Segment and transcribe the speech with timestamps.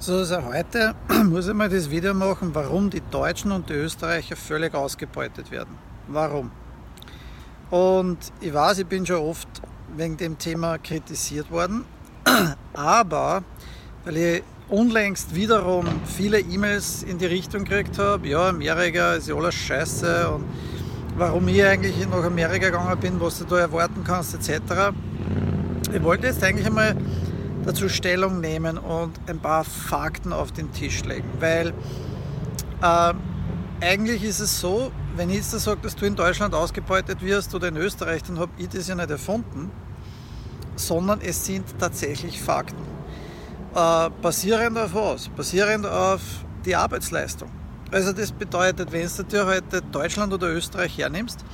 [0.00, 0.94] So, also heute
[1.24, 5.76] muss ich mal das Video machen, warum die Deutschen und die Österreicher völlig ausgebeutet werden.
[6.06, 6.52] Warum?
[7.68, 9.48] Und ich weiß, ich bin schon oft
[9.96, 11.84] wegen dem Thema kritisiert worden,
[12.74, 13.42] aber
[14.04, 19.34] weil ich unlängst wiederum viele E-Mails in die Richtung gekriegt habe, ja, Amerika ist ja
[19.34, 20.44] alles scheiße und
[21.16, 24.92] warum ich eigentlich nach Amerika gegangen bin, was du da erwarten kannst, etc.
[25.92, 26.94] Ich wollte jetzt eigentlich einmal
[27.68, 31.28] dazu Stellung nehmen und ein paar Fakten auf den Tisch legen.
[31.38, 31.74] Weil
[32.80, 33.12] äh,
[33.82, 37.68] eigentlich ist es so, wenn ich jetzt sage, dass du in Deutschland ausgebeutet wirst oder
[37.68, 39.70] in Österreich, dann habe ich das ja nicht erfunden,
[40.76, 42.82] sondern es sind tatsächlich Fakten.
[43.74, 45.28] Äh, basierend auf was?
[45.28, 46.22] Basierend auf
[46.64, 47.50] die Arbeitsleistung.
[47.90, 51.44] Also das bedeutet, wenn du dir heute Deutschland oder Österreich hernimmst,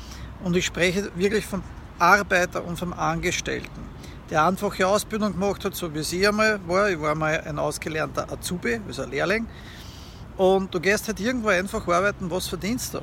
[0.45, 1.62] und ich spreche wirklich vom
[1.98, 3.94] Arbeiter und vom Angestellten,
[4.34, 6.91] der einfache Ausbildung gemacht hat, so wie ich einmal war.
[6.91, 9.47] Ich war mal ein ausgelernter Azubi, also ein Lehrling.
[10.37, 13.00] Und du gehst halt irgendwo einfach arbeiten, was verdienst du?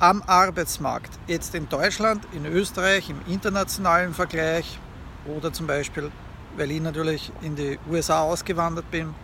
[0.00, 1.18] Am Arbeitsmarkt.
[1.26, 4.78] Jetzt in Deutschland, in Österreich, im internationalen Vergleich
[5.24, 6.10] oder zum Beispiel,
[6.58, 9.14] weil ich natürlich in die USA ausgewandert bin,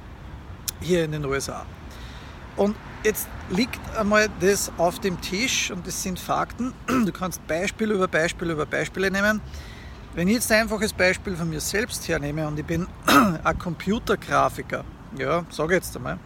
[0.81, 1.67] hier in den USA.
[2.57, 6.73] Und jetzt liegt einmal das auf dem Tisch und das sind Fakten.
[6.87, 9.43] Du kannst Beispiel über Beispiel über Beispiele nehmen.
[10.13, 12.89] Wenn ich jetzt ein einfaches Beispiel von mir selbst hernehme und ich bin
[13.45, 14.85] ein Computergrafiker,
[15.17, 16.19] ja, sage jetzt einmal,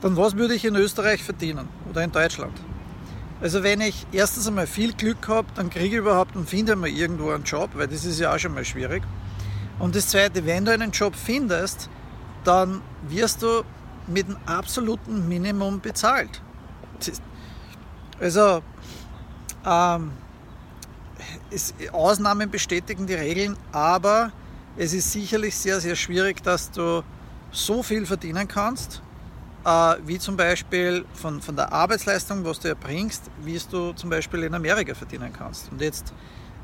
[0.00, 2.52] dann was würde ich in Österreich verdienen oder in Deutschland?
[3.40, 6.88] Also wenn ich erstens einmal viel Glück habe, dann kriege ich überhaupt und finde mal
[6.88, 9.02] irgendwo einen Job, weil das ist ja auch schon mal schwierig.
[9.80, 11.88] Und das Zweite, wenn du einen Job findest,
[12.44, 13.64] dann wirst du
[14.06, 16.40] mit einem absoluten Minimum bezahlt.
[18.20, 18.62] Also
[19.66, 20.12] ähm,
[21.50, 24.32] es, Ausnahmen bestätigen die Regeln, aber
[24.76, 27.02] es ist sicherlich sehr, sehr schwierig, dass du
[27.50, 29.02] so viel verdienen kannst,
[29.64, 34.10] äh, wie zum Beispiel von, von der Arbeitsleistung, was du erbringst, wie es du zum
[34.10, 35.70] Beispiel in Amerika verdienen kannst.
[35.72, 36.12] Und jetzt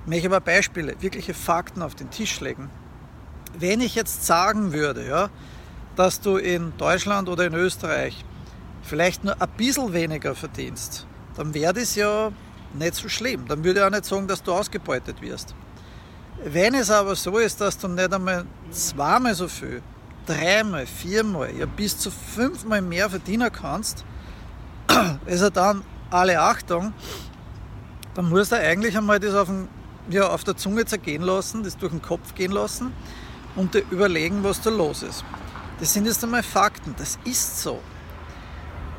[0.07, 2.71] möchte ich aber Beispiele, wirkliche Fakten auf den Tisch legen.
[3.59, 5.31] Wenn ich jetzt sagen würde, ja,
[5.97, 8.25] dass du in Deutschland oder in Österreich
[8.83, 11.07] vielleicht nur ein bisschen weniger verdienst,
[11.37, 12.33] dann wäre das ja
[12.75, 13.47] nicht so schlimm.
[13.49, 15.55] Dann würde ich auch nicht sagen, dass du ausgebeutet wirst.
[16.45, 19.83] Wenn es aber so ist, dass du nicht einmal zweimal so viel,
[20.27, 24.05] dreimal, viermal, ja bis zu fünfmal mehr verdienen kannst,
[25.27, 26.93] also dann alle Achtung,
[28.15, 29.69] dann musst du eigentlich einmal das auf, den,
[30.11, 32.93] ja, auf der Zunge zergehen lassen, das durch den Kopf gehen lassen
[33.57, 35.25] und dir überlegen, was da los ist.
[35.81, 37.81] Das sind jetzt einmal Fakten, das ist so.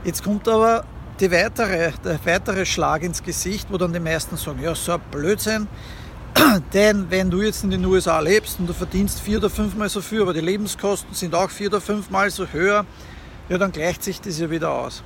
[0.04, 0.86] Jetzt kommt aber
[1.20, 5.02] die weitere, der weitere Schlag ins Gesicht, wo dann die meisten sagen, ja, so ein
[5.12, 5.68] Blödsinn,
[6.74, 10.02] denn wenn du jetzt in den USA lebst und du verdienst vier oder fünfmal so
[10.02, 12.86] viel, aber die Lebenskosten sind auch vier oder fünfmal so höher,
[13.48, 15.04] ja, dann gleicht sich das ja wieder aus.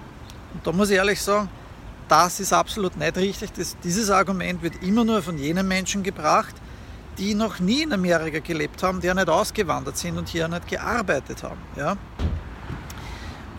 [0.53, 1.49] Und da muss ich ehrlich sagen,
[2.07, 3.53] das ist absolut nicht richtig.
[3.53, 6.55] Das, dieses Argument wird immer nur von jenen Menschen gebracht,
[7.19, 10.67] die noch nie in Amerika gelebt haben, die ja nicht ausgewandert sind und hier nicht
[10.67, 11.59] gearbeitet haben.
[11.75, 11.97] Ja?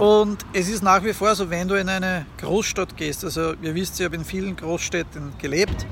[0.00, 3.74] Und es ist nach wie vor so, wenn du in eine Großstadt gehst, also ihr
[3.74, 5.86] wisst, ich habe in vielen Großstädten gelebt,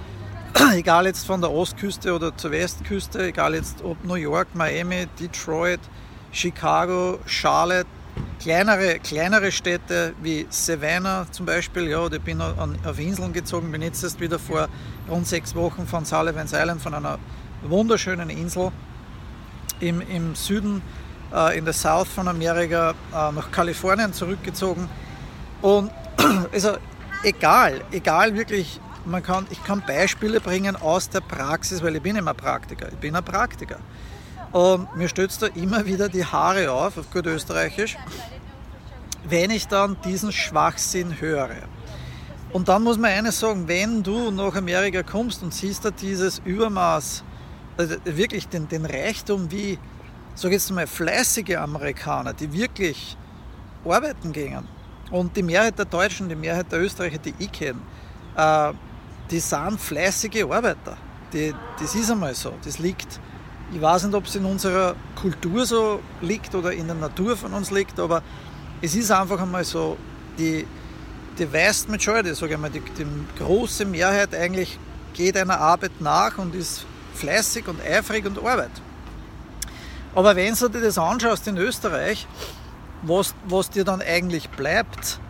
[0.72, 5.80] egal jetzt von der Ostküste oder zur Westküste, egal jetzt ob New York, Miami, Detroit,
[6.32, 7.84] Chicago, Charlotte,
[8.40, 14.02] kleinere, kleinere Städte wie Savannah zum Beispiel, ja, ich bin auf Inseln gezogen, bin jetzt
[14.02, 14.70] erst wieder vor
[15.10, 17.18] rund sechs Wochen von Sullivan's Island, von einer
[17.60, 18.72] wunderschönen Insel
[19.80, 20.80] im, im Süden
[21.58, 24.88] in der South von Amerika äh, nach Kalifornien zurückgezogen.
[25.60, 25.90] Und
[26.52, 26.76] also
[27.22, 32.16] egal, egal wirklich, man kann, ich kann Beispiele bringen aus der Praxis, weil ich bin
[32.16, 32.88] immer Praktiker.
[32.88, 33.78] Ich bin ein Praktiker.
[34.52, 37.96] Und mir stößt da immer wieder die Haare auf, auf gut österreichisch,
[39.28, 41.50] wenn ich dann diesen Schwachsinn höre.
[42.52, 46.40] Und dann muss man eines sagen, wenn du nach Amerika kommst und siehst da dieses
[46.44, 47.22] Übermaß,
[47.76, 49.78] also wirklich den, den Reichtum, wie
[50.40, 53.16] sage jetzt mal, fleißige Amerikaner, die wirklich
[53.84, 54.66] arbeiten gingen.
[55.10, 57.80] Und die Mehrheit der Deutschen, die Mehrheit der Österreicher, die ich kenne,
[58.36, 58.72] äh,
[59.30, 60.96] die sind fleißige Arbeiter.
[61.32, 62.54] Die, das ist einmal so.
[62.64, 63.18] Das liegt,
[63.72, 67.52] ich weiß nicht, ob es in unserer Kultur so liegt oder in der Natur von
[67.52, 68.22] uns liegt, aber
[68.80, 69.96] es ist einfach einmal so,
[70.38, 70.66] die,
[71.38, 73.06] die vast majority, sage ich mal, die, die
[73.38, 74.78] große Mehrheit eigentlich
[75.14, 78.82] geht einer Arbeit nach und ist fleißig und eifrig und arbeitet.
[80.14, 82.26] Aber wenn du dir das anschaust in Österreich,
[83.02, 85.20] was, was dir dann eigentlich bleibt,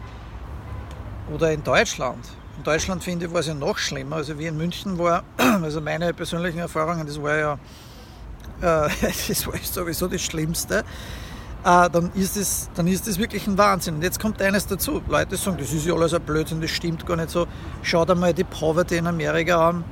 [1.33, 2.25] oder in Deutschland,
[2.57, 4.17] in Deutschland finde ich, war es ja noch schlimmer.
[4.17, 7.53] Also wie in München war, also meine persönlichen Erfahrungen, das war ja,
[8.61, 8.91] äh,
[9.29, 10.85] das war sowieso das Schlimmste.
[11.65, 13.97] äh, dann, ist es, dann ist das wirklich ein Wahnsinn.
[13.97, 15.03] Und jetzt kommt eines dazu.
[15.09, 17.47] Leute sagen, das ist ja alles ein Blödsinn, das stimmt gar nicht so.
[17.83, 19.85] Schaut einmal die Poverty in Amerika an,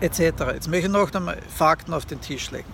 [0.00, 0.20] etc.
[0.54, 2.72] Jetzt möchte ich noch einmal Fakten auf den Tisch legen.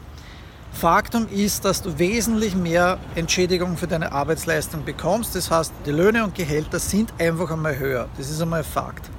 [0.72, 5.34] Faktum ist, dass du wesentlich mehr Entschädigung für deine Arbeitsleistung bekommst.
[5.34, 8.08] Das heißt, die Löhne und Gehälter sind einfach einmal höher.
[8.16, 9.10] Das ist einmal Fakt.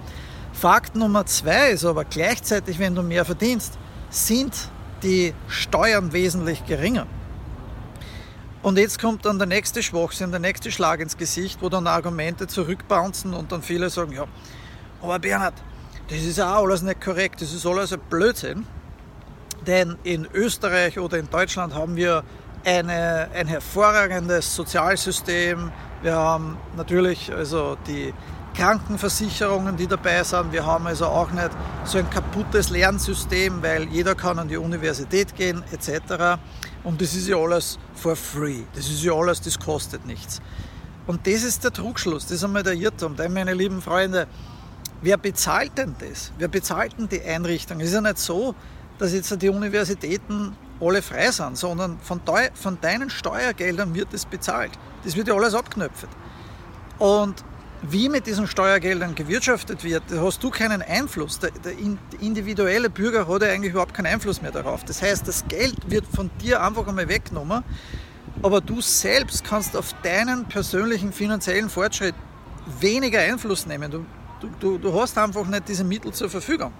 [0.53, 3.77] Fakt Nummer zwei ist aber gleichzeitig, wenn du mehr verdienst,
[4.09, 4.53] sind
[5.03, 7.07] die Steuern wesentlich geringer.
[8.63, 12.45] Und jetzt kommt dann der nächste Schwachsinn, der nächste Schlag ins Gesicht, wo dann Argumente
[12.45, 14.25] zurückbouncen und dann viele sagen, ja,
[15.01, 15.55] aber Bernhard,
[16.09, 18.67] das ist auch alles nicht korrekt, das ist alles ein Blödsinn.
[19.67, 22.23] Denn in Österreich oder in Deutschland haben wir
[22.65, 25.71] eine, ein hervorragendes Sozialsystem.
[26.01, 28.13] Wir haben natürlich also die
[28.55, 30.51] Krankenversicherungen, die dabei sind.
[30.51, 31.51] Wir haben also auch nicht
[31.85, 36.39] so ein kaputtes Lernsystem, weil jeder kann an die Universität gehen etc.
[36.83, 38.63] Und das ist ja alles for free.
[38.75, 40.41] Das ist ja alles, das kostet nichts.
[41.07, 43.15] Und das ist der Trugschluss, das ist einmal der Irrtum.
[43.15, 44.27] Denn, meine lieben Freunde,
[45.01, 46.31] wer bezahlt denn das?
[46.37, 47.79] Wer bezahlt denn die Einrichtung?
[47.79, 48.53] Es ist ja nicht so,
[49.01, 52.21] dass jetzt die Universitäten alle frei sind, sondern von,
[52.53, 54.71] von deinen Steuergeldern wird das bezahlt.
[55.03, 56.07] Das wird ja alles abknöpft.
[56.99, 57.43] Und
[57.81, 61.39] wie mit diesen Steuergeldern gewirtschaftet wird, da hast du keinen Einfluss.
[61.39, 61.73] Der, der,
[62.19, 64.83] individuelle Bürger hat ja eigentlich überhaupt keinen Einfluss mehr darauf.
[64.85, 67.63] Das heißt, das Geld wird von dir einfach einmal weggenommen,
[68.43, 72.13] aber du selbst kannst auf deinen persönlichen finanziellen Fortschritt
[72.79, 73.89] weniger Einfluss nehmen.
[73.89, 74.05] Du,
[74.59, 76.71] du, du hast einfach nicht diese Mittel zur Verfügung.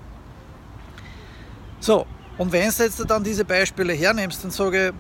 [1.81, 2.05] So,
[2.37, 4.93] und wenn du jetzt dann diese Beispiele hernimmst, dann sage ich,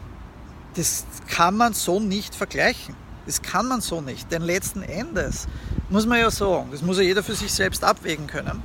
[0.75, 2.95] das kann man so nicht vergleichen.
[3.27, 4.31] Das kann man so nicht.
[4.31, 5.47] Denn letzten Endes
[5.89, 8.63] muss man ja sagen, das muss ja jeder für sich selbst abwägen können.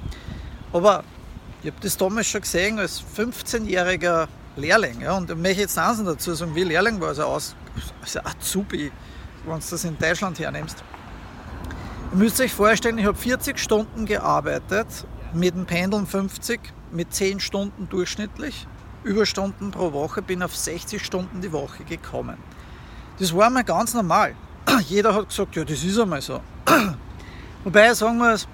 [0.72, 1.04] Aber
[1.62, 5.02] ich habe das damals schon gesehen als 15-jähriger Lehrling.
[5.02, 7.54] Ja, und ich möchte jetzt eins dazu sagen, wie Lehrling war, also, aus,
[8.00, 8.90] also Azubi,
[9.44, 10.82] wenn du das in Deutschland hernimmst.
[12.12, 14.86] Ihr müsst euch vorstellen, ich habe 40 Stunden gearbeitet,
[15.34, 16.60] mit dem Pendeln 50,
[16.92, 18.66] mit 10 Stunden durchschnittlich,
[19.04, 22.36] Überstunden pro Woche, bin auf 60 Stunden die Woche gekommen.
[23.18, 24.34] Das war mal ganz normal.
[24.86, 26.40] Jeder hat gesagt, ja, das ist einmal so.
[27.64, 28.48] Wobei, sagen wir es,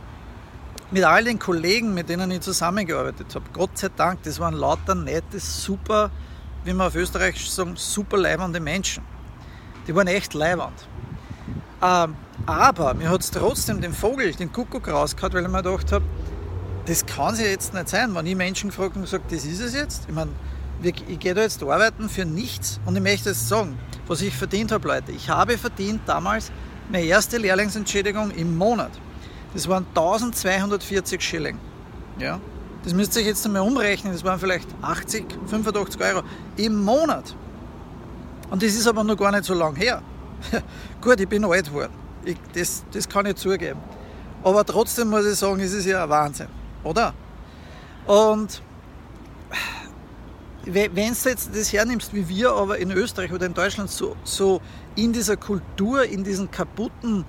[0.91, 4.95] mit all den Kollegen, mit denen ich zusammengearbeitet habe, Gott sei Dank, das waren lauter
[4.95, 6.11] nette, super,
[6.65, 9.03] wie man auf Österreich sagen, super leibende Menschen.
[9.87, 10.87] Die waren echt leibend.
[11.83, 12.15] Ähm,
[12.47, 16.05] aber mir hat es trotzdem den Vogel, den Kuckuck rausgehauen, weil ich mir gedacht habe,
[16.87, 19.61] das kann es ja jetzt nicht sein, wenn ich Menschen gefragt und gesagt, das ist
[19.61, 20.05] es jetzt.
[20.09, 20.31] Ich meine,
[20.83, 24.73] ich gehe da jetzt arbeiten für nichts und ich möchte jetzt sagen, was ich verdient
[24.73, 25.13] habe, Leute.
[25.13, 26.51] Ich habe verdient damals
[26.91, 28.91] meine erste Lehrlingsentschädigung im Monat.
[29.55, 31.59] Das waren 1240 Schilling.
[32.19, 32.41] Ja?
[32.83, 36.23] Das müsst ihr euch jetzt einmal umrechnen, das waren vielleicht 80, 85 Euro
[36.57, 37.37] im Monat.
[38.51, 40.03] Und das ist aber noch gar nicht so lang her.
[41.01, 41.93] Gut, ich bin alt geworden.
[42.25, 43.79] Ich, das, das kann ich zugeben.
[44.43, 46.49] Aber trotzdem muss ich sagen, es ist ja ein Wahnsinn,
[46.85, 47.15] oder?
[48.07, 48.63] Und
[50.65, 54.61] wenn du jetzt das hernimmst, wie wir aber in Österreich oder in Deutschland so, so
[54.95, 57.25] in dieser Kultur, in diesen kaputten,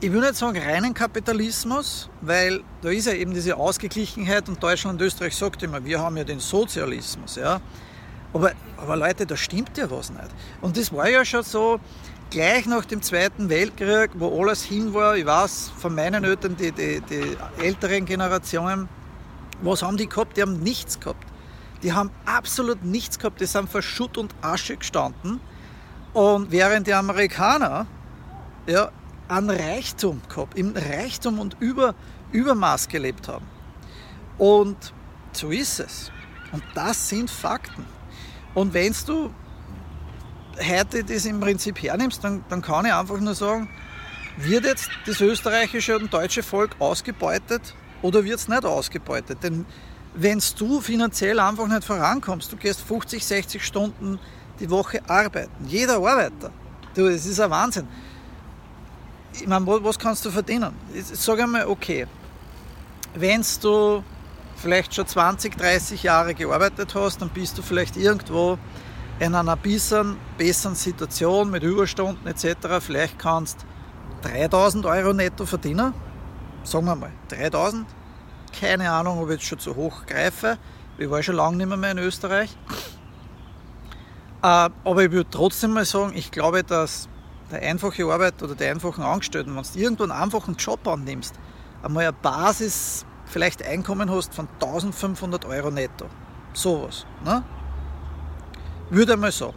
[0.00, 5.00] ich will nicht sagen reinen Kapitalismus, weil da ist ja eben diese Ausgeglichenheit und Deutschland
[5.00, 7.60] und Österreich sagt immer, wir haben ja den Sozialismus, ja.
[8.32, 10.28] Aber, aber Leute, da stimmt ja was nicht.
[10.60, 11.78] Und das war ja schon so,
[12.34, 16.72] gleich nach dem Zweiten Weltkrieg, wo alles hin war, ich weiß von meinen Eltern, die,
[16.72, 18.88] die, die älteren Generationen,
[19.62, 20.36] was haben die gehabt?
[20.36, 21.24] Die haben nichts gehabt.
[21.84, 25.38] Die haben absolut nichts gehabt, die sind vor Schutt und Asche gestanden.
[26.12, 27.86] Und während die Amerikaner
[28.66, 28.90] ja,
[29.28, 31.94] an Reichtum gehabt, im Reichtum und Über,
[32.32, 33.46] Übermaß gelebt haben.
[34.38, 34.92] Und
[35.30, 36.10] so ist es.
[36.50, 37.86] Und das sind Fakten.
[38.54, 39.30] Und wenn du
[40.58, 43.68] heute das im Prinzip hernimmst, dann, dann kann ich einfach nur sagen,
[44.36, 49.42] wird jetzt das österreichische und deutsche Volk ausgebeutet oder wird es nicht ausgebeutet?
[49.42, 49.64] Denn
[50.14, 54.18] wenn du finanziell einfach nicht vorankommst, du gehst 50, 60 Stunden
[54.60, 56.50] die Woche arbeiten, jeder Arbeiter,
[56.94, 57.88] du, es ist ein Wahnsinn.
[59.32, 60.72] Ich meine, was kannst du verdienen?
[61.12, 62.06] Sag einmal, okay,
[63.14, 64.04] wenn du
[64.56, 68.58] vielleicht schon 20, 30 Jahre gearbeitet hast, dann bist du vielleicht irgendwo
[69.20, 72.80] in einer bisschen besseren Situation mit Überstunden etc.
[72.80, 73.64] Vielleicht kannst
[74.22, 75.94] 3000 Euro netto verdienen.
[76.64, 77.86] Sagen wir mal, 3000
[78.58, 80.58] keine Ahnung, ob ich jetzt schon zu hoch greife.
[80.96, 82.56] Ich war schon lange nicht mehr, mehr in Österreich.
[84.42, 87.08] Äh, aber ich würde trotzdem mal sagen, ich glaube, dass
[87.50, 91.34] der einfache Arbeit oder die einfachen Angestellten, wenn du irgendwo einen einfachen Job annimmst,
[91.82, 96.06] einmal eine Basis, vielleicht Einkommen hast von 1500 Euro netto.
[96.52, 97.06] Sowas.
[97.24, 97.42] Ne?
[98.90, 99.54] Würde ich mal sagen.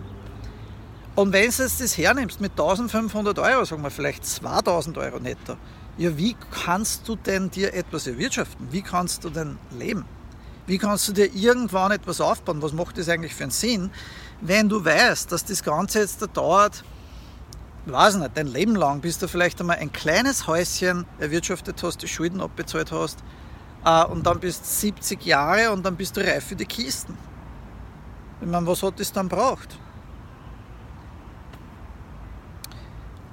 [1.15, 5.57] Und wenn du jetzt das hernimmst mit 1500 Euro, sagen wir vielleicht 2000 Euro netto,
[5.97, 8.67] ja, wie kannst du denn dir etwas erwirtschaften?
[8.71, 10.05] Wie kannst du denn leben?
[10.67, 12.61] Wie kannst du dir irgendwann etwas aufbauen?
[12.61, 13.89] Was macht das eigentlich für einen Sinn,
[14.41, 16.83] wenn du weißt, dass das Ganze jetzt da dauert,
[17.87, 22.07] weiß nicht, dein Leben lang, bis du vielleicht einmal ein kleines Häuschen erwirtschaftet hast, die
[22.07, 23.19] Schulden abbezahlt hast
[23.85, 27.17] äh, und dann bist du 70 Jahre und dann bist du reif für die Kisten.
[28.41, 29.79] Ich meine, was hat das dann braucht?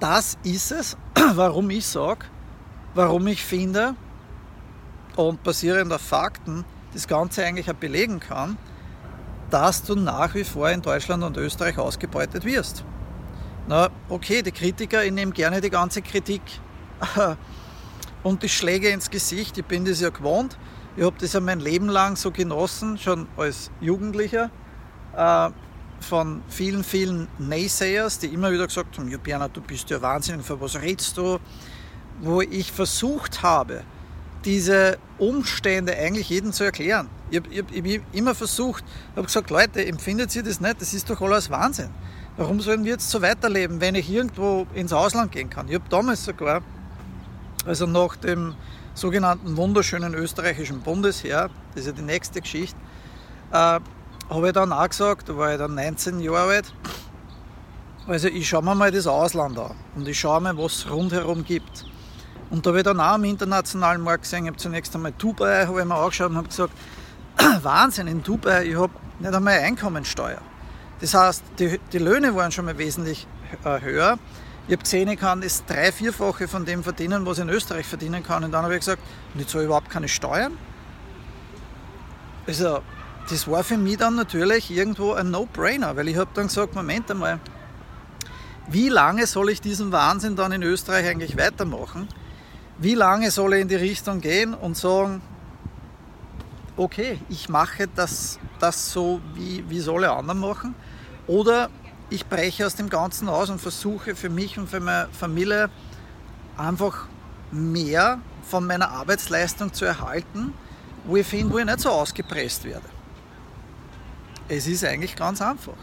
[0.01, 0.97] Das ist es,
[1.35, 2.27] warum ich sage,
[2.95, 3.95] warum ich finde
[5.17, 8.57] und basierend auf Fakten das Ganze eigentlich auch belegen kann,
[9.51, 12.85] dass du nach wie vor in Deutschland und Österreich ausgebeutet wirst.
[13.67, 16.43] Na, okay, die Kritiker, ich nehme gerne die ganze Kritik
[18.23, 19.57] und die Schläge ins Gesicht.
[19.57, 20.59] Ich bin das ja gewohnt.
[20.97, 24.51] Ich habe das ja mein Leben lang so genossen, schon als Jugendlicher,
[26.01, 30.61] von vielen, vielen Naysayers, die immer wieder gesagt haben, Bernhard, du bist ja wahnsinnig, für
[30.61, 31.39] was redest du?
[32.21, 33.83] wo ich versucht habe,
[34.45, 37.09] diese Umstände eigentlich jedem zu erklären.
[37.31, 38.85] Ich habe hab, hab immer versucht,
[39.17, 40.81] habe gesagt, Leute, empfindet ihr das nicht?
[40.81, 41.91] Das ist doch alles Wahnsinn.
[42.37, 45.69] Warum sollen wir jetzt so weiterleben, wenn ich irgendwo ins Ausland gehen kann?
[45.69, 46.63] Ich habe damals sogar,
[47.65, 48.55] also nach dem
[48.93, 52.77] sogenannten wunderschönen österreichischen Bundesheer, das ist ja die nächste Geschichte,
[53.53, 53.81] äh,
[54.29, 56.75] habe ich dann auch gesagt, da war ich dann 19 Jahre alt,
[58.07, 61.45] also ich schaue mir mal das Ausland an und ich schaue mir, was es rundherum
[61.45, 61.87] gibt.
[62.51, 65.67] Und da habe ich dann auch im internationalen Markt gesehen, ich habe zunächst einmal Dubai,
[65.67, 66.73] habe ich mir angeschaut und habe gesagt,
[67.63, 70.41] Wahnsinn, in Dubai, ich habe nicht einmal Einkommensteuer.
[71.01, 73.27] Das heißt, die, die Löhne waren schon mal wesentlich
[73.65, 74.19] äh, höher.
[74.67, 77.87] Ich habe gesehen, ich kann das drei-, vierfache von dem verdienen, was ich in Österreich
[77.87, 78.45] verdienen kann.
[78.45, 79.03] Und dann habe ich gesagt,
[79.35, 80.57] und ich zahle überhaupt keine Steuern.
[82.47, 82.81] Also,
[83.29, 87.11] das war für mich dann natürlich irgendwo ein No-Brainer, weil ich habe dann gesagt, Moment
[87.11, 87.41] einmal,
[88.69, 92.09] wie lange soll ich diesen Wahnsinn dann in Österreich eigentlich weitermachen?
[92.79, 95.23] Wie lange soll er in die Richtung gehen und sagen,
[96.77, 100.75] okay, ich mache das, das so, wie, wie soll er anderen machen?
[101.27, 101.71] Oder
[102.11, 105.71] ich breche aus dem Ganzen aus und versuche für mich und für meine Familie
[106.57, 107.07] einfach
[107.51, 110.53] mehr von meiner Arbeitsleistung zu erhalten,
[111.05, 112.94] wo ich finde, wo ich nicht so ausgepresst werde.
[114.49, 115.75] Es ist eigentlich ganz einfach.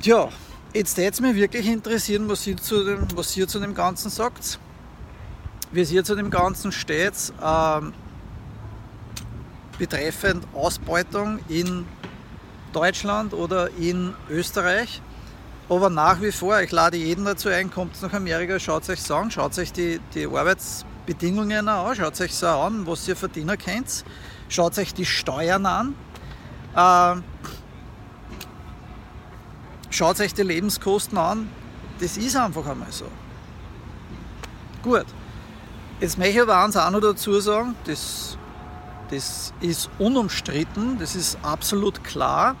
[0.00, 0.28] Tja,
[0.74, 4.10] jetzt würde es mich wirklich interessieren, was ihr zu dem, was ihr zu dem Ganzen
[4.10, 4.58] sagt
[5.72, 7.92] wie hier zu dem Ganzen steht, ähm,
[9.78, 11.86] betreffend Ausbeutung in
[12.72, 15.00] Deutschland oder in Österreich.
[15.68, 19.30] Aber nach wie vor, ich lade jeden dazu ein, kommt nach Amerika, schaut euch an,
[19.30, 24.04] schaut euch die, die Arbeitsbedingungen an, schaut euch so an, was ihr Verdiener kennt,
[24.48, 25.94] schaut euch die Steuern an,
[26.74, 27.14] äh,
[29.90, 31.50] schaut euch die Lebenskosten an.
[32.00, 33.06] Das ist einfach einmal so.
[34.82, 35.06] Gut.
[36.00, 38.36] Jetzt möchte ich aber eins auch noch dazu sagen, das,
[39.10, 42.56] das ist unumstritten, das ist absolut klar,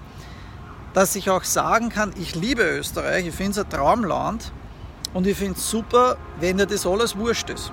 [0.94, 4.52] dass ich auch sagen kann, ich liebe Österreich, ich finde es ein Traumland
[5.12, 7.72] und ich finde es super, wenn dir das alles wurscht ist.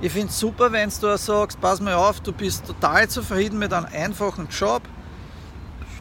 [0.00, 3.74] Ich finde es super, wenn du sagst, pass mal auf, du bist total zufrieden mit
[3.74, 4.80] einem einfachen Job,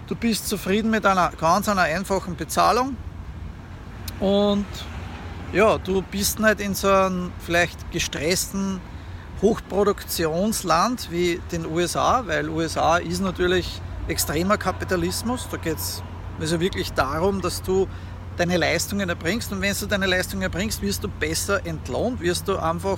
[0.10, 2.98] du bist zufrieden mit einer ganz einer einfachen Bezahlung
[4.20, 4.66] und
[5.54, 8.82] ja, du bist nicht in so einem vielleicht gestressten
[9.42, 15.48] Hochproduktionsland wie den USA, weil USA ist natürlich extremer Kapitalismus.
[15.50, 16.04] Da geht es
[16.40, 17.88] also wirklich darum, dass du
[18.38, 22.58] deine Leistungen erbringst und wenn du deine Leistungen erbringst, wirst du besser entlohnt, wirst du
[22.58, 22.98] einfach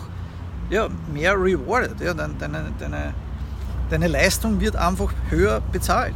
[0.70, 2.00] ja, mehr rewarded.
[2.00, 3.14] Ja, deine, deine,
[3.90, 6.16] deine Leistung wird einfach höher bezahlt.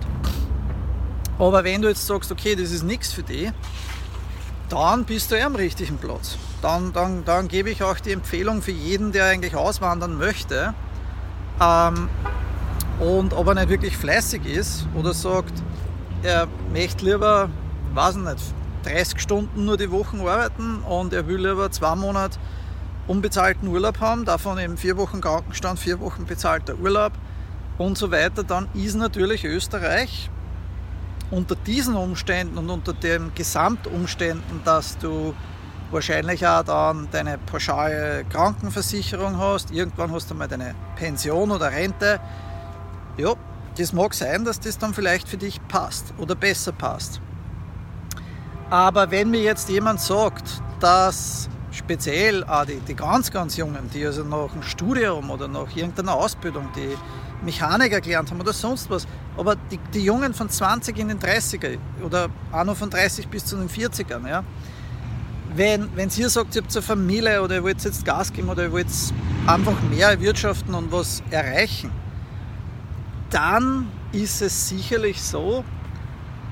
[1.37, 3.51] Aber wenn du jetzt sagst, okay, das ist nichts für dich,
[4.69, 6.37] dann bist du eh am richtigen Platz.
[6.61, 10.73] Dann, dann, dann gebe ich auch die Empfehlung für jeden, der eigentlich auswandern möchte
[11.61, 12.09] ähm,
[12.99, 15.53] und ob er nicht wirklich fleißig ist oder sagt,
[16.23, 17.49] er möchte lieber,
[17.93, 18.39] weiß nicht,
[18.83, 22.39] 30 Stunden nur die Wochen arbeiten und er will lieber zwei Monate
[23.07, 27.11] unbezahlten Urlaub haben, davon eben vier Wochen Krankenstand, vier Wochen bezahlter Urlaub
[27.77, 30.29] und so weiter, dann ist natürlich Österreich
[31.31, 35.33] unter diesen Umständen und unter den Gesamtumständen, dass du
[35.91, 42.19] wahrscheinlich auch dann deine pauschale Krankenversicherung hast, irgendwann hast du mal deine Pension oder Rente.
[43.17, 43.33] Ja,
[43.77, 47.21] das mag sein, dass das dann vielleicht für dich passt oder besser passt.
[48.69, 54.05] Aber wenn mir jetzt jemand sagt, dass speziell auch die, die ganz, ganz Jungen, die
[54.05, 56.95] also nach einem Studium oder nach irgendeiner Ausbildung, die
[57.43, 61.77] Mechaniker gelernt haben oder sonst was, aber die, die Jungen von 20 in den 30er
[62.03, 64.43] oder auch noch von 30 bis zu den 40ern, ja,
[65.55, 68.63] wenn, wenn ihr sagt, ihr habt eine Familie oder ihr wollt jetzt Gas geben oder
[68.63, 68.87] ihr wollt
[69.47, 71.91] einfach mehr erwirtschaften und was erreichen,
[73.29, 75.63] dann ist es sicherlich so,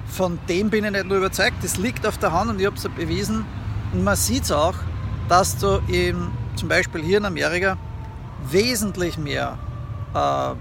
[0.07, 2.75] von dem bin ich nicht nur überzeugt, das liegt auf der Hand und ich habe
[2.75, 3.45] es bewiesen.
[3.93, 4.75] Und man sieht es auch,
[5.27, 7.77] dass du in, zum Beispiel hier in Amerika
[8.49, 9.57] wesentlich mehr
[10.13, 10.53] äh,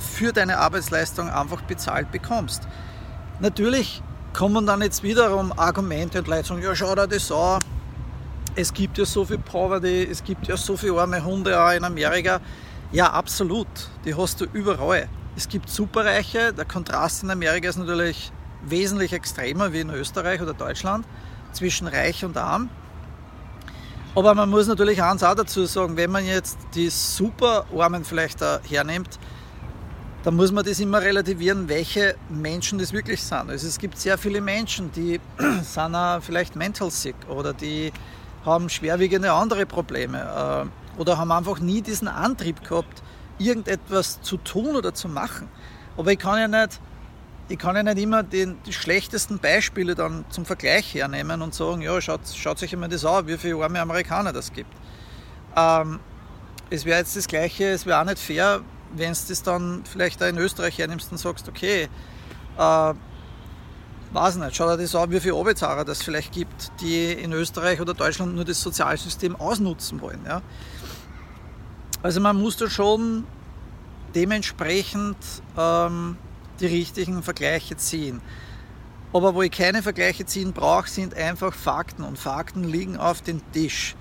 [0.00, 2.66] für deine Arbeitsleistung einfach bezahlt bekommst.
[3.40, 7.60] Natürlich kommen dann jetzt wiederum Argumente und Leute sagen, ja schau dir das an,
[8.54, 11.84] es gibt ja so viel Poverty, es gibt ja so viele arme Hunde auch in
[11.84, 12.40] Amerika.
[12.92, 13.66] Ja, absolut,
[14.04, 15.08] die hast du überall.
[15.36, 18.30] Es gibt Superreiche, der Kontrast in Amerika ist natürlich
[18.62, 21.06] wesentlich extremer wie in Österreich oder Deutschland
[21.52, 22.68] zwischen Reich und Arm.
[24.14, 29.18] Aber man muss natürlich eins auch dazu sagen, wenn man jetzt die Superarmen vielleicht hernimmt,
[30.22, 33.50] dann muss man das immer relativieren, welche Menschen das wirklich sind.
[33.50, 35.20] Also es gibt sehr viele Menschen, die
[35.62, 37.92] sind auch vielleicht mental sick oder die
[38.44, 43.02] haben schwerwiegende andere Probleme äh, oder haben einfach nie diesen Antrieb gehabt,
[43.38, 45.48] irgendetwas zu tun oder zu machen.
[45.96, 46.80] Aber ich kann ja nicht,
[47.48, 51.82] ich kann ja nicht immer den, die schlechtesten Beispiele dann zum Vergleich hernehmen und sagen,
[51.82, 54.72] ja, schaut, schaut euch immer das an, wie viele arme Amerikaner das gibt.
[55.56, 55.98] Ähm,
[56.70, 58.62] es wäre jetzt das Gleiche, es wäre auch nicht fair,
[58.94, 61.88] wenn du das dann vielleicht auch in Österreich hernimmst und sagst, okay,
[62.58, 62.94] äh,
[64.12, 67.80] weiß nicht, schau dir das an, wie viele Arbeitsarer das vielleicht gibt, die in Österreich
[67.80, 70.20] oder Deutschland nur das Sozialsystem ausnutzen wollen.
[70.26, 70.42] Ja?
[72.02, 73.24] Also man muss da schon
[74.14, 75.16] dementsprechend
[75.56, 76.16] ähm,
[76.60, 78.20] die richtigen Vergleiche ziehen.
[79.12, 83.40] Aber wo ich keine Vergleiche ziehen brauche, sind einfach Fakten und Fakten liegen auf dem
[83.52, 83.94] Tisch.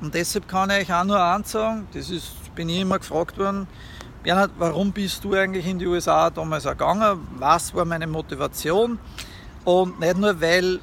[0.00, 3.66] Und deshalb kann ich auch nur ansagen, das ist, bin ich immer gefragt worden,
[4.24, 7.28] Bernhard, warum bist du eigentlich in die USA damals gegangen?
[7.36, 8.98] Was war meine Motivation?
[9.66, 10.80] Und nicht nur, weil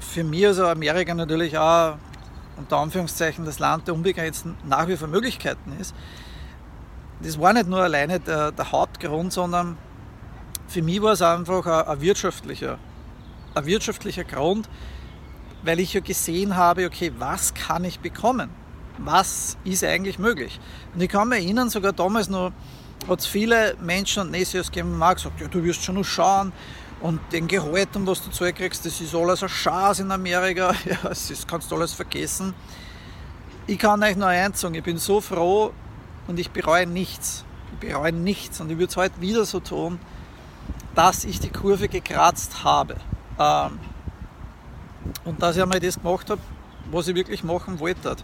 [0.00, 1.98] für mich also Amerika natürlich auch
[2.56, 5.94] unter Anführungszeichen das Land der unbegrenzten nach wie vor Möglichkeiten ist.
[7.22, 9.78] Das war nicht nur alleine der, der Hauptgrund, sondern
[10.66, 12.78] für mich war es einfach ein, ein, wirtschaftlicher,
[13.54, 14.68] ein wirtschaftlicher Grund,
[15.62, 18.50] weil ich ja gesehen habe, okay, was kann ich bekommen?
[18.98, 20.60] Was ist eigentlich möglich?
[20.94, 22.52] Und ich kann mich erinnern, sogar damals noch
[23.08, 26.52] hat es viele Menschen und Nesios gegeben, gesagt, ja, du wirst schon noch schauen,
[27.04, 30.72] und den Gehalt und was du zurückkriegst, das ist alles ein Schatz in Amerika.
[30.86, 32.54] Ja, das kannst du alles vergessen.
[33.66, 35.72] Ich kann euch nur eins sagen, ich bin so froh
[36.26, 37.44] und ich bereue nichts.
[37.72, 39.98] Ich bereue nichts und ich würde es heute wieder so tun,
[40.94, 42.96] dass ich die Kurve gekratzt habe.
[43.38, 43.78] Ähm,
[45.26, 46.40] und dass ich einmal das gemacht habe,
[46.90, 48.16] was ich wirklich machen wollte.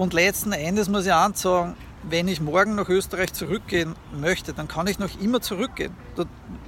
[0.00, 4.66] Und letzten Endes muss ich auch sagen, wenn ich morgen nach Österreich zurückgehen möchte, dann
[4.66, 5.92] kann ich noch immer zurückgehen.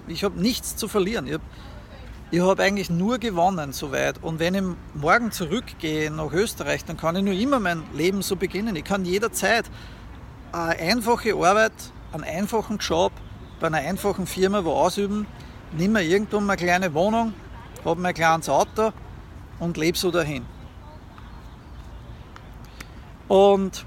[0.07, 1.27] Ich habe nichts zu verlieren.
[1.27, 4.23] Ich habe hab eigentlich nur gewonnen soweit.
[4.23, 8.37] Und wenn ich morgen zurückgehe nach Österreich, dann kann ich nur immer mein Leben so
[8.37, 8.77] beginnen.
[8.77, 9.65] Ich kann jederzeit
[10.53, 11.73] eine einfache Arbeit,
[12.13, 13.13] einen einfachen Job
[13.61, 15.27] bei einer einfachen Firma wo ausüben,
[15.75, 17.33] nehme mir irgendwo eine kleine Wohnung,
[17.83, 18.93] habe mein kleines Auto
[19.59, 20.45] und lebe so dahin.
[23.29, 23.87] Und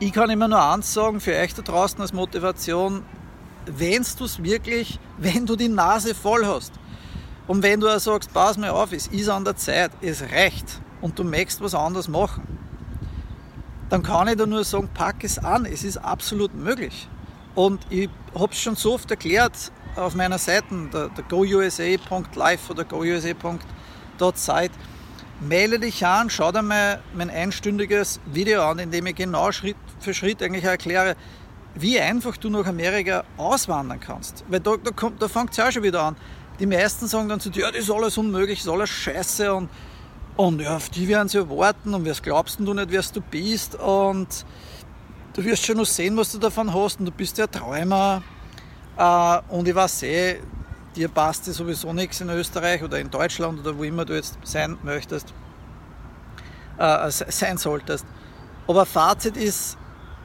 [0.00, 3.04] ich kann immer nur eins sagen, für euch da draußen als Motivation,
[3.66, 6.72] wenn du es wirklich, wenn du die Nase voll hast
[7.46, 10.80] und wenn du auch sagst, pass mir auf, es ist an der Zeit, es reicht
[11.00, 12.42] und du möchtest was anderes machen,
[13.90, 17.08] dann kann ich dir nur sagen, pack es an, es ist absolut möglich.
[17.54, 22.84] Und ich habe es schon so oft erklärt auf meiner Seite, der, der gousa.live oder
[22.84, 23.50] gousa.site,
[25.48, 29.76] melde dich an, schau dir mal mein einstündiges Video an, in dem ich genau Schritt
[30.00, 31.16] für Schritt eigentlich erkläre,
[31.74, 34.44] wie einfach du nach Amerika auswandern kannst.
[34.48, 36.16] Weil da, da, da fängt es ja schon wieder an.
[36.60, 39.54] Die meisten sagen dann zu dir, ja, das ist alles unmöglich, das ist alles scheiße
[39.54, 39.68] und,
[40.36, 43.74] und ja, auf die werden sie warten und was glaubst du nicht, wer du bist
[43.74, 44.28] und
[45.32, 48.22] du wirst schon noch sehen, was du davon hast und du bist ja Träumer
[48.96, 50.40] äh, und ich weiß eh,
[50.96, 54.38] dir passt ja sowieso nichts in Österreich oder in Deutschland oder wo immer du jetzt
[54.44, 55.32] sein möchtest,
[56.78, 58.06] äh, sein solltest.
[58.66, 59.76] Aber Fazit ist,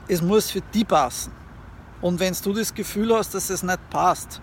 [0.07, 1.31] es muss für die passen.
[2.01, 4.41] Und wenn du das Gefühl hast, dass es nicht passt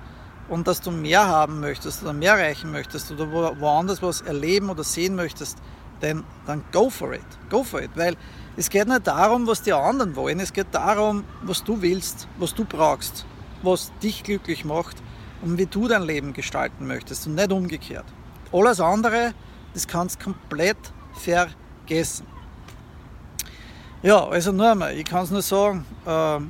[0.49, 4.83] und dass du mehr haben möchtest oder mehr erreichen möchtest oder woanders was erleben oder
[4.83, 5.59] sehen möchtest,
[6.01, 7.25] dann, dann go for it.
[7.49, 7.91] Go for it.
[7.95, 8.17] Weil
[8.57, 12.55] es geht nicht darum, was die anderen wollen, es geht darum, was du willst, was
[12.55, 13.25] du brauchst,
[13.63, 14.97] was dich glücklich macht
[15.45, 18.07] und wie du dein Leben gestalten möchtest und nicht umgekehrt.
[18.53, 19.35] Alles andere,
[19.75, 20.79] das kannst du komplett
[21.15, 22.27] vergessen.
[24.03, 26.41] Ja, also nur einmal, ich kann es nur sagen, äh,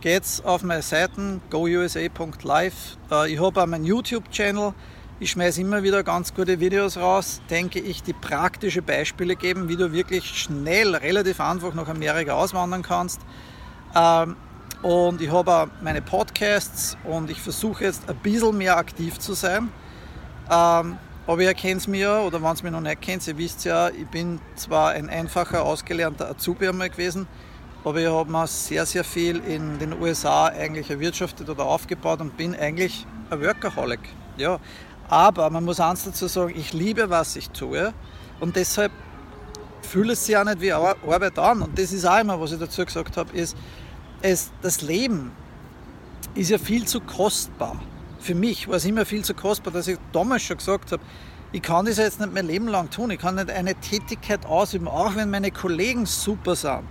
[0.00, 2.98] geht's auf meine Seiten gousa.live.
[3.10, 4.72] Äh, ich habe auch meinen YouTube-Channel.
[5.18, 9.76] Ich schmeiße immer wieder ganz gute Videos raus, denke ich, die praktische Beispiele geben, wie
[9.76, 13.20] du wirklich schnell, relativ einfach nach Amerika auswandern kannst.
[13.94, 14.36] Ähm,
[14.86, 19.34] und ich habe auch meine Podcasts und ich versuche jetzt ein bisschen mehr aktiv zu
[19.34, 19.68] sein.
[20.48, 23.64] Ähm, aber ihr kennt es mir, oder wenn es mich noch nicht kennt, ihr wisst
[23.64, 27.26] ja, ich bin zwar ein einfacher, ausgelernter Azubi einmal gewesen,
[27.82, 32.36] aber ich habe mir sehr, sehr viel in den USA eigentlich erwirtschaftet oder aufgebaut und
[32.36, 33.98] bin eigentlich ein Workaholic.
[34.36, 34.60] Ja,
[35.08, 37.92] aber man muss eins dazu sagen, ich liebe, was ich tue
[38.38, 38.92] und deshalb
[39.82, 41.62] fühle es sich auch nicht wie Arbeit an.
[41.62, 43.56] Und das ist auch immer, was ich dazu gesagt habe, ist,
[44.22, 45.32] es, das Leben
[46.34, 47.80] ist ja viel zu kostbar
[48.26, 51.02] für mich war es immer viel zu kostbar, dass ich damals schon gesagt habe,
[51.52, 53.10] ich kann das jetzt nicht mein Leben lang tun.
[53.10, 56.82] Ich kann nicht eine Tätigkeit ausüben, auch wenn meine Kollegen super sind.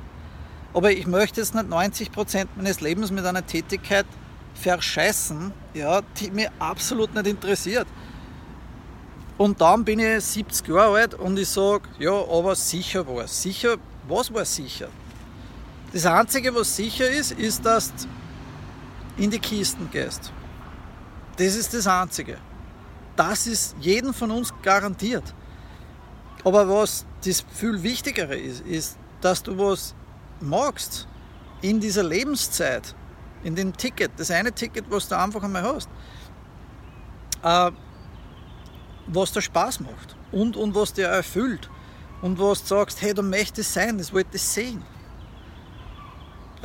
[0.73, 4.05] Aber ich möchte jetzt nicht 90 Prozent meines Lebens mit einer Tätigkeit
[4.53, 7.87] verscheißen, ja, die mir absolut nicht interessiert.
[9.37, 13.41] Und dann bin ich 70 Jahre alt und ich sage, ja, aber sicher war es.
[13.41, 13.75] Sicher,
[14.07, 14.87] was war sicher?
[15.95, 18.05] Das Einzige, was sicher ist, ist, dass du
[19.15, 20.29] in die Kisten gehst.
[21.37, 22.37] Das ist das Einzige.
[23.15, 25.23] Das ist jedem von uns garantiert.
[26.43, 29.95] Aber was das viel Wichtigere ist, ist, dass du was
[30.41, 31.07] magst
[31.61, 32.93] in dieser Lebenszeit,
[33.45, 35.87] in dem Ticket, das eine Ticket, was du einfach einmal hast,
[37.41, 37.71] äh,
[39.07, 41.69] was dir Spaß macht und, und was dir erfüllt
[42.21, 44.83] und was du sagst, hey, du möchtest sein, das wollte ich sehen.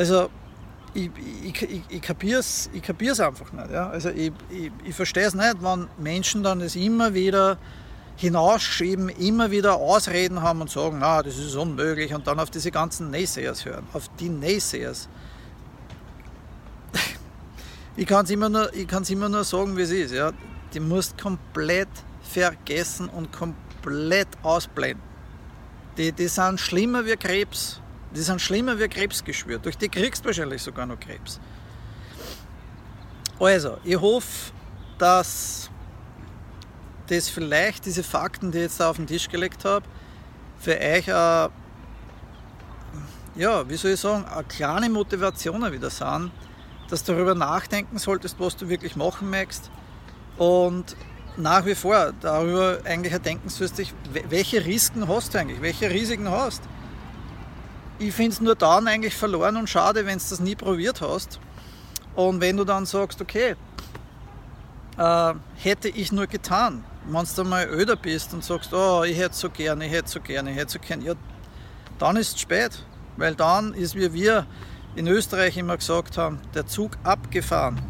[0.00, 0.30] Also
[0.94, 1.10] ich,
[1.44, 2.88] ich, ich, ich kapiere es ich
[3.20, 3.70] einfach nicht.
[3.70, 3.90] Ja?
[3.90, 7.58] Also ich, ich, ich verstehe es nicht, wenn Menschen dann es immer wieder
[8.16, 12.70] hinausschieben, immer wieder Ausreden haben und sagen, na, das ist unmöglich und dann auf diese
[12.70, 15.10] ganzen Naysayers hören, auf die Naysayers.
[17.94, 20.14] Ich kann es immer, nur, immer nur sagen, wie es ist.
[20.14, 20.32] Ja?
[20.72, 21.90] Die musst komplett
[22.22, 25.02] vergessen und komplett ausblenden.
[25.98, 27.82] Die, die sind schlimmer wie Krebs.
[28.14, 29.58] Die sind schlimmer wie Krebsgeschwür.
[29.58, 31.40] Durch die kriegst du wahrscheinlich sogar noch Krebs.
[33.38, 34.52] Also, ich hoffe,
[34.98, 35.70] dass
[37.06, 39.86] das vielleicht, diese Fakten, die ich jetzt da auf den Tisch gelegt habe,
[40.58, 41.48] für euch, äh,
[43.36, 46.32] ja, wie soll ich sagen, eine kleine Motivation wieder sind,
[46.88, 49.70] dass du darüber nachdenken solltest, was du wirklich machen möchtest
[50.36, 50.96] und
[51.36, 53.94] nach wie vor darüber eigentlich denken solltest,
[54.28, 56.79] welche Risiken hast du eigentlich, welche Risiken hast du
[58.00, 61.38] ich finde es nur dann eigentlich verloren und schade, wenn du das nie probiert hast.
[62.16, 63.56] Und wenn du dann sagst, okay,
[64.96, 69.36] äh, hätte ich nur getan, wenn du mal öder bist und sagst, oh, ich hätte
[69.36, 71.14] so gerne, ich hätte so gerne, ich hätte so gerne, ja,
[71.98, 72.84] dann ist es spät.
[73.18, 74.46] Weil dann ist, wie wir
[74.96, 77.80] in Österreich immer gesagt haben, der Zug abgefahren.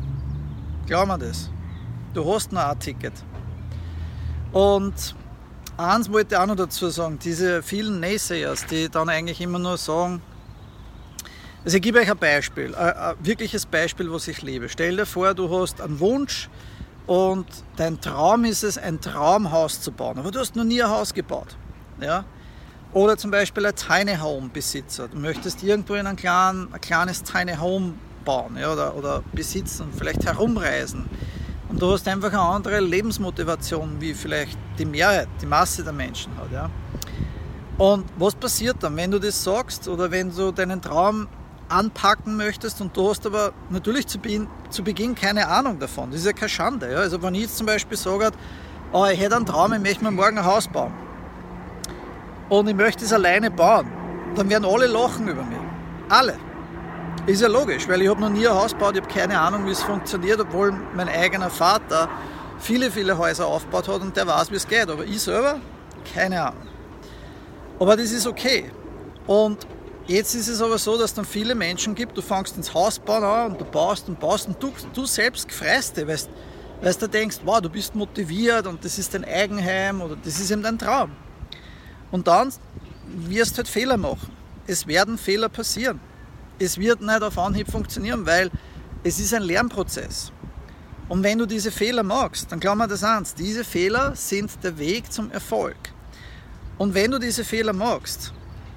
[0.86, 1.50] Glaub mir das.
[2.14, 3.12] Du hast noch ein Ticket.
[4.50, 5.14] Und
[5.80, 9.76] eins wollte ich auch noch dazu sagen, diese vielen Naysayers, die dann eigentlich immer nur
[9.76, 10.22] sagen,
[11.64, 14.68] also ich gebe euch ein Beispiel, ein, wirkliches Beispiel, was ich liebe.
[14.68, 16.48] Stell dir vor, du hast einen Wunsch
[17.06, 20.88] und dein Traum ist es, ein Traumhaus zu bauen, aber du hast noch nie ein
[20.88, 21.56] Haus gebaut.
[22.00, 22.24] Ja?
[22.92, 25.08] Oder zum Beispiel ein Tiny Home Besitzer.
[25.08, 29.88] Du möchtest irgendwo in ein, klein, ein kleines Tiny Home bauen ja, oder, oder besitzen,
[29.96, 31.08] vielleicht herumreisen
[31.70, 36.36] und du hast einfach eine andere Lebensmotivation, wie vielleicht die Mehrheit, die Masse der Menschen
[36.36, 36.50] hat.
[36.52, 36.68] Ja?
[37.78, 41.28] Und was passiert dann, wenn du das sagst oder wenn du deinen Traum
[41.68, 46.10] anpacken möchtest und du hast aber natürlich zu Beginn, zu Beginn keine Ahnung davon.
[46.10, 46.90] Das ist ja keine Schande.
[46.90, 46.98] Ja?
[46.98, 48.32] Also wenn ich jetzt zum Beispiel sage,
[48.92, 50.92] oh, ich hätte einen Traum, ich möchte mir morgen ein Haus bauen
[52.48, 53.86] und ich möchte es alleine bauen,
[54.34, 55.58] dann werden alle lachen über mich.
[56.08, 56.36] Alle.
[57.26, 59.66] Ist ja logisch, weil ich habe noch nie ein Haus gebaut, ich habe keine Ahnung,
[59.66, 62.08] wie es funktioniert, obwohl mein eigener Vater
[62.58, 64.88] viele, viele Häuser aufgebaut hat und der weiß, wie es geht.
[64.88, 65.60] Aber ich selber,
[66.14, 66.62] keine Ahnung.
[67.78, 68.70] Aber das ist okay.
[69.26, 69.66] Und
[70.06, 72.98] jetzt ist es aber so, dass es dann viele Menschen gibt, du fängst ins Haus
[72.98, 76.18] bauen an und du baust und baust und du, du selbst freust dich, weil,
[76.80, 80.50] weil du denkst, wow, du bist motiviert und das ist dein Eigenheim oder das ist
[80.50, 81.10] eben dein Traum.
[82.10, 82.50] Und dann
[83.06, 84.32] wirst du halt Fehler machen.
[84.66, 86.00] Es werden Fehler passieren
[86.60, 88.50] es wird nicht auf Anhieb funktionieren, weil
[89.02, 90.30] es ist ein Lernprozess.
[91.08, 94.78] Und wenn du diese Fehler machst, dann glaub mir das eins, diese Fehler sind der
[94.78, 95.76] Weg zum Erfolg.
[96.78, 98.32] Und wenn du diese Fehler machst,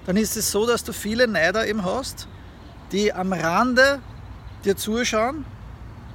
[0.06, 2.28] dann ist es so, dass du viele Neider eben hast,
[2.92, 4.00] die am Rande
[4.64, 5.46] dir zuschauen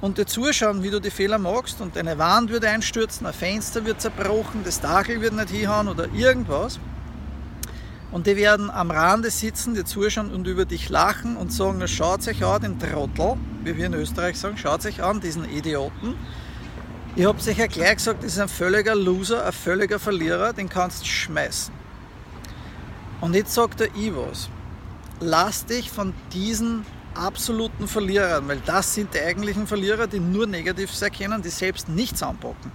[0.01, 3.85] und dir zuschauen, wie du die Fehler machst und eine Wand wird einstürzen, ein Fenster
[3.85, 6.79] wird zerbrochen, das Dachel wird nicht hinhauen oder irgendwas.
[8.11, 12.27] Und die werden am Rande sitzen, die zuschauen und über dich lachen und sagen, schaut
[12.27, 16.15] euch an, den Trottel, wie wir in Österreich sagen, schaut euch an, diesen Idioten.
[17.15, 21.01] Ich habe ja gleich gesagt, das ist ein völliger Loser, ein völliger Verlierer, den kannst
[21.01, 21.73] du schmeißen.
[23.21, 24.49] Und jetzt sagt er ich was.
[25.19, 30.93] Lass dich von diesen absoluten Verlierern, weil das sind die eigentlichen Verlierer, die nur negativ
[30.93, 32.71] sein können, die selbst nichts anpacken.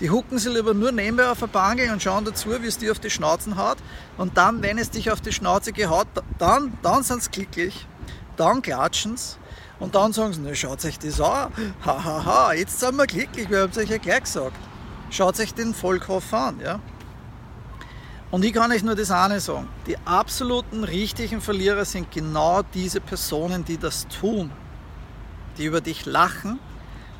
[0.00, 2.92] Die hucken sich lieber nur nebenbei auf der Bangel und schauen dazu, wie es dir
[2.92, 3.78] auf die Schnauzen haut.
[4.16, 6.06] Und dann, wenn es dich auf die Schnauze gehaut,
[6.38, 7.86] dann, dann sind sie glücklich.
[8.36, 9.36] Dann klatschen sie.
[9.80, 11.52] Und dann sagen sie, na, schaut euch das an.
[11.84, 14.56] Hahaha, ha, ha, jetzt sind wir glücklich, wir haben es euch ja gleich gesagt.
[15.10, 16.60] Schaut euch den Vollkopf an.
[16.60, 16.80] Ja?
[18.30, 19.68] Und ich kann euch nur das eine sagen.
[19.86, 24.52] Die absoluten richtigen Verlierer sind genau diese Personen, die das tun.
[25.56, 26.60] Die über dich lachen,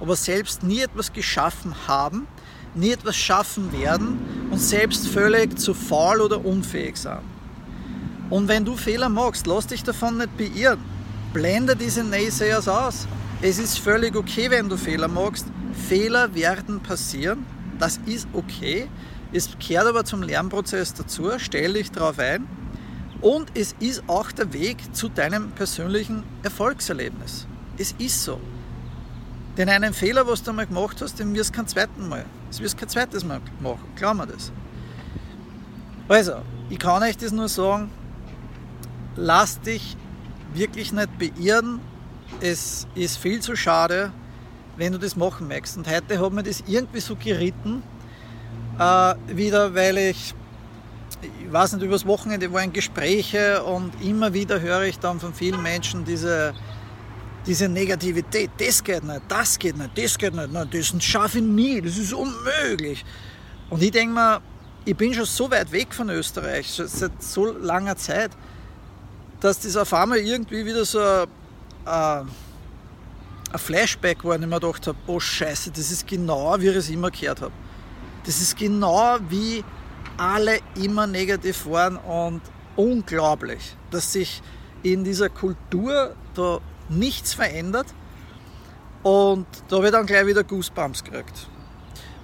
[0.00, 2.28] aber selbst nie etwas geschaffen haben,
[2.74, 4.18] nie etwas schaffen werden
[4.50, 7.20] und selbst völlig zu faul oder unfähig sind.
[8.30, 10.80] Und wenn du Fehler machst, lass dich davon nicht beirren.
[11.32, 13.06] Blende diese Naysayers aus.
[13.40, 15.46] Es ist völlig okay, wenn du Fehler machst.
[15.88, 17.46] Fehler werden passieren.
[17.78, 18.88] Das ist okay.
[19.32, 22.46] Es gehört aber zum Lernprozess dazu, stell dich darauf ein
[23.20, 27.46] und es ist auch der Weg zu deinem persönlichen Erfolgserlebnis.
[27.76, 28.40] Es ist so.
[29.58, 32.24] Denn einen Fehler, was du mal gemacht hast, den wirst du kein zweites Mal.
[32.46, 33.84] Das wirst du kein zweites Mal machen.
[33.96, 34.52] Glaub mir das.
[36.08, 36.36] Also,
[36.70, 37.90] ich kann euch das nur sagen,
[39.16, 39.96] lass dich
[40.54, 41.80] wirklich nicht beirren.
[42.40, 44.12] Es ist viel zu schade,
[44.76, 45.76] wenn du das machen möchtest.
[45.76, 47.82] Und heute hat mir das irgendwie so geritten,
[48.78, 50.34] äh, wieder, weil ich,
[51.20, 55.62] ich weiß nicht, übers Wochenende waren Gespräche und immer wieder höre ich dann von vielen
[55.64, 56.54] Menschen diese,
[57.48, 58.50] diese Negativität.
[58.58, 61.96] Das geht nicht, das geht nicht, das geht nicht, nein, das schaffe ich nie, das
[61.96, 63.04] ist unmöglich.
[63.70, 64.40] Und ich denke mir,
[64.84, 68.30] ich bin schon so weit weg von Österreich, seit so langer Zeit,
[69.40, 71.26] dass das auf einmal irgendwie wieder so ein,
[71.86, 72.28] ein
[73.56, 76.90] Flashback war, und ich mir gedacht habe, oh Scheiße, das ist genau, wie ich es
[76.90, 77.52] immer gehört habe.
[78.26, 79.64] Das ist genau wie
[80.18, 82.42] alle immer negativ waren und
[82.76, 84.42] unglaublich, dass sich
[84.82, 87.86] in dieser Kultur da nichts verändert.
[89.02, 91.48] Und da habe ich dann gleich wieder Goosebumps gekriegt.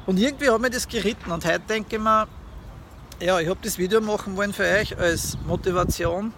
[0.07, 2.27] Und irgendwie hat mir das geritten und heute denke ich mir,
[3.21, 6.35] ja, ich habe das Video machen wollen für euch als Motivation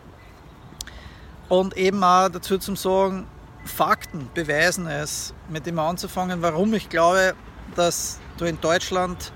[1.48, 3.26] und eben auch dazu zum Sagen,
[3.64, 7.34] Fakten beweisen es, mit dem anzufangen, warum ich glaube,
[7.74, 9.32] dass du in Deutschland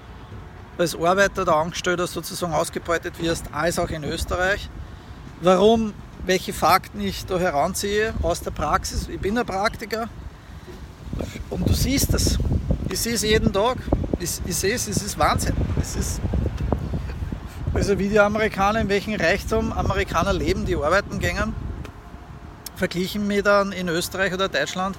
[0.78, 4.70] als Arbeiter oder Angestellter sozusagen ausgebeutet wirst, als auch in Österreich.
[5.40, 5.92] Warum,
[6.26, 9.08] welche Fakten ich da heranziehe aus der Praxis.
[9.08, 10.08] Ich bin ein Praktiker
[11.48, 12.38] und du siehst es.
[12.88, 13.78] Ich sehe es jeden Tag.
[14.18, 15.54] Ich, ich sehe es, es ist Wahnsinn.
[15.80, 16.20] Es ist
[17.72, 21.54] also wie die Amerikaner, in welchem Reichtum Amerikaner leben, die arbeiten gehen,
[22.76, 24.96] verglichen mit dann in Österreich oder Deutschland,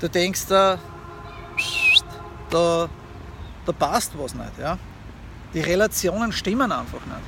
[0.00, 0.78] du denkst da,
[2.50, 2.88] da,
[3.66, 4.58] da passt was nicht.
[4.60, 4.78] Ja?
[5.54, 7.26] Die Relationen stimmen einfach nicht.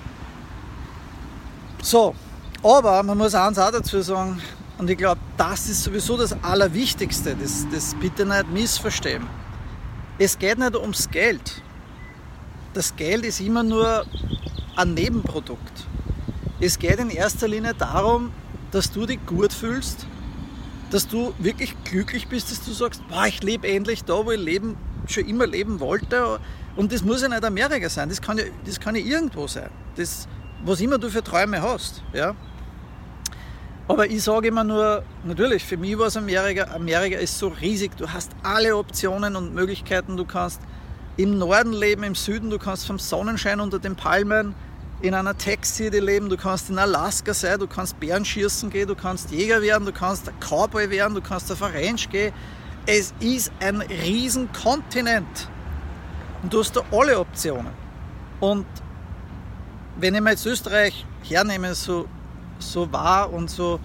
[1.82, 2.14] So,
[2.62, 4.40] aber man muss eins auch dazu sagen,
[4.78, 9.26] und ich glaube, das ist sowieso das Allerwichtigste, das, das bitte nicht missverstehen.
[10.18, 11.62] Es geht nicht ums Geld.
[12.72, 14.06] Das Geld ist immer nur
[14.76, 15.86] ein Nebenprodukt.
[16.60, 18.32] Es geht in erster Linie darum,
[18.70, 20.06] dass du dich gut fühlst,
[20.90, 24.40] dass du wirklich glücklich bist, dass du sagst, boah, ich lebe endlich da, wo ich
[24.40, 26.38] leben, schon immer leben wollte
[26.76, 29.70] und das muss ja nicht Amerika sein, das kann ja, das kann ja irgendwo sein.
[29.96, 30.28] Das,
[30.64, 32.02] was immer du für Träume hast.
[32.12, 32.34] Ja?
[33.90, 37.90] Aber ich sage immer nur, natürlich, für mich war es Amerika, Amerika ist so riesig,
[37.96, 40.60] du hast alle Optionen und Möglichkeiten, du kannst
[41.16, 44.54] im Norden leben, im Süden, du kannst vom Sonnenschein unter den Palmen
[45.02, 48.94] in einer Tech-City leben, du kannst in Alaska sein, du kannst Bären schießen gehen, du
[48.94, 52.32] kannst Jäger werden, du kannst ein Cowboy werden, du kannst auf eine Ranch gehen.
[52.86, 55.48] Es ist ein Riesenkontinent.
[56.44, 57.72] Und du hast da alle Optionen.
[58.38, 58.66] Und
[59.96, 62.06] wenn ich mir jetzt Österreich hernehme, so,
[62.60, 63.80] so wahr und so,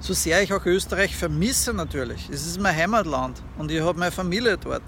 [0.00, 2.28] so sehr ich auch Österreich vermisse natürlich.
[2.30, 4.82] Es ist mein Heimatland und ich habe meine Familie dort.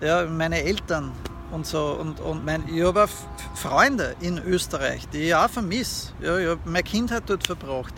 [0.00, 1.12] Ja, meine Eltern
[1.50, 1.96] und so.
[2.00, 3.08] Und, und mein, ich habe auch
[3.54, 6.12] Freunde in Österreich, die ich auch vermisse.
[6.20, 7.94] Ja, ich habe meine Kindheit dort verbracht.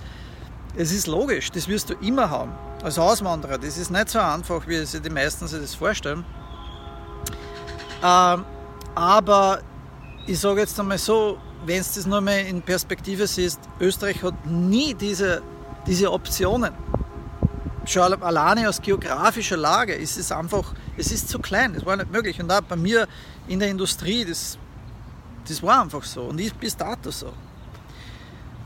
[0.77, 2.53] Es ist logisch, das wirst du immer haben.
[2.83, 6.25] Als Auswanderer, das ist nicht so einfach, wie sich die meisten sich das vorstellen.
[8.03, 8.45] Ähm,
[8.95, 9.61] aber
[10.27, 14.47] ich sage jetzt einmal so, wenn du das nur mal in Perspektive siehst, Österreich hat
[14.47, 15.43] nie diese,
[15.87, 16.73] diese Optionen.
[17.85, 22.13] Schon alleine aus geografischer Lage ist es einfach, es ist zu klein, das war nicht
[22.13, 22.41] möglich.
[22.41, 23.09] Und auch bei mir
[23.49, 24.59] in der Industrie, das,
[25.49, 27.33] das war einfach so und ist bis dato so.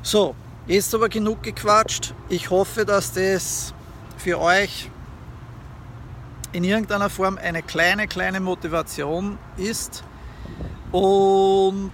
[0.02, 0.34] So,
[0.66, 2.14] jetzt aber genug gequatscht.
[2.28, 3.72] Ich hoffe, dass das
[4.18, 4.90] für euch
[6.52, 10.04] in irgendeiner Form eine kleine, kleine Motivation ist.
[10.92, 11.92] Und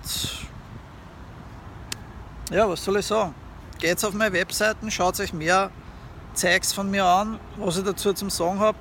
[2.51, 3.35] ja, was soll ich sagen?
[3.79, 5.71] Geht auf meine Webseiten, schaut euch mehr
[6.35, 8.77] Zeugs von mir an, was ich dazu zum Sagen habe.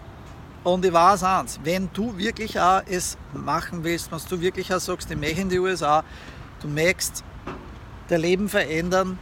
[0.63, 4.79] Und ich weiß eins, wenn du wirklich auch es machen willst, was du wirklich auch
[4.79, 6.03] sagst, ich möchte in die USA,
[6.62, 7.23] du möchtest
[8.10, 9.17] dein Leben verändern,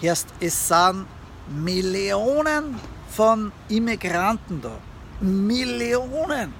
[0.00, 1.06] erst es sind
[1.48, 2.76] Millionen
[3.10, 4.72] von Immigranten da.
[5.20, 6.52] Millionen.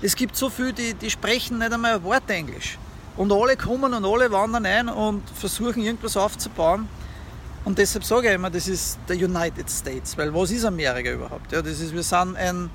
[0.00, 2.78] Es gibt so viele, die, die sprechen nicht einmal ein Wort Englisch.
[3.18, 6.88] Und alle kommen und alle wandern ein und versuchen irgendwas aufzubauen.
[7.64, 11.50] Und deshalb sage ich immer, das ist der United States, weil was ist Amerika überhaupt?
[11.50, 12.70] Ja, das ist, wir sind ein,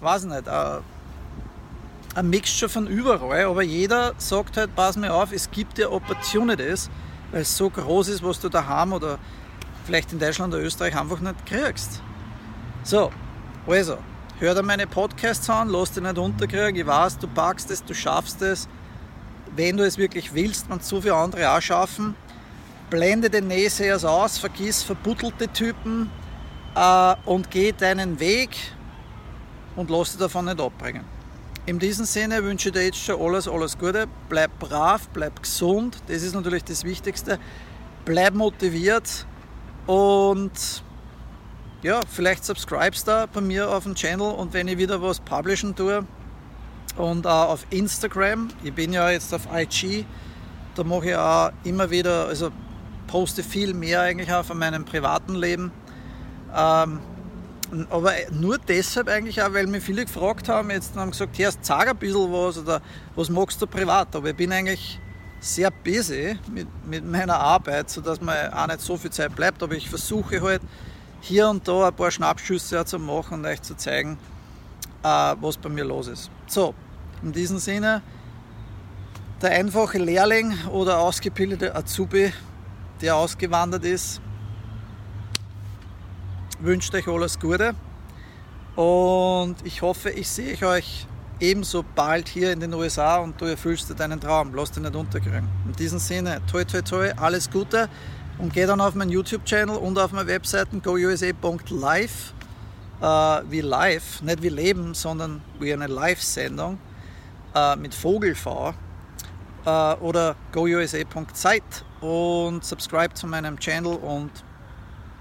[0.00, 5.76] weiß nicht, ein, Mixture von überall, aber jeder sagt halt, pass mir auf, es gibt
[5.76, 6.88] ja Opportunities,
[7.30, 9.18] weil es so groß ist, was du daheim oder
[9.84, 12.00] vielleicht in Deutschland oder Österreich einfach nicht kriegst.
[12.84, 13.12] So,
[13.66, 13.98] also,
[14.38, 16.76] hör dir meine Podcasts an, lass dich nicht unterkriegen.
[16.76, 18.66] Ich weiß, du packst es, du schaffst es.
[19.56, 22.16] Wenn du es wirklich willst, man so viele andere auch schaffen.
[22.90, 26.10] Blende den Nähsehers aus, vergiss verbuttelte Typen
[26.74, 28.50] äh, und geh deinen Weg
[29.76, 31.04] und lass dich davon nicht abbringen.
[31.66, 34.06] In diesem Sinne wünsche ich dir jetzt schon alles, alles Gute.
[34.28, 37.38] Bleib brav, bleib gesund, das ist natürlich das Wichtigste.
[38.04, 39.26] Bleib motiviert
[39.86, 40.52] und
[41.82, 45.74] ja, vielleicht subscribest da bei mir auf dem Channel und wenn ich wieder was publishen
[45.74, 46.06] tue
[46.96, 50.04] und auch auf Instagram, ich bin ja jetzt auf IG,
[50.74, 52.50] da mache ich auch immer wieder, also
[53.06, 55.72] poste viel mehr eigentlich auch von meinem privaten Leben.
[56.54, 57.00] Ähm,
[57.90, 61.88] aber nur deshalb eigentlich auch, weil mir viele gefragt haben, jetzt haben gesagt, hey, sag
[61.88, 62.80] ein bisschen was oder
[63.16, 64.14] was magst du privat?
[64.14, 65.00] Aber ich bin eigentlich
[65.40, 69.62] sehr busy mit, mit meiner Arbeit, sodass mir auch nicht so viel Zeit bleibt.
[69.62, 70.62] Aber ich versuche halt
[71.20, 74.18] hier und da ein paar Schnappschüsse zu machen und euch zu zeigen,
[75.04, 76.30] was bei mir los ist.
[76.46, 76.74] So,
[77.22, 78.02] in diesem Sinne,
[79.42, 82.32] der einfache Lehrling oder ausgebildete Azubi,
[83.00, 84.20] der ausgewandert ist,
[86.60, 87.74] wünscht euch alles Gute
[88.76, 91.06] und ich hoffe, ich sehe euch
[91.40, 94.54] ebenso bald hier in den USA und du erfüllst deinen Traum.
[94.54, 95.48] Lass dich nicht unterkriegen.
[95.66, 97.88] In diesem Sinne, toi toi toi, alles Gute
[98.38, 102.34] und geh dann auf meinen YouTube-Channel und auf meine Webseiten gousa.live,
[103.00, 103.04] äh,
[103.50, 106.78] wie live, nicht wie Leben, sondern wie eine Live-Sendung
[107.54, 108.74] äh, mit Vogel-V
[109.64, 111.62] äh, oder gousa.zeit
[112.00, 114.30] und subscribe zu meinem Channel und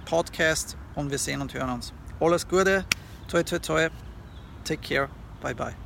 [0.05, 1.93] Podcast und wir sehen und hören uns.
[2.19, 2.85] Alles Gute,
[3.27, 3.89] toi toi toi,
[4.63, 5.09] take care,
[5.41, 5.82] bye bye.